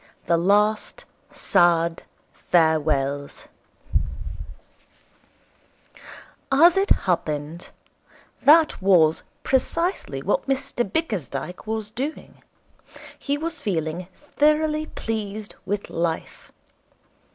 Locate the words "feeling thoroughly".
13.61-14.87